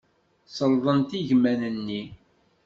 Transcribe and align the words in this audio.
Selḍent 0.55 1.11
igmaḍ-nni. 1.19 2.03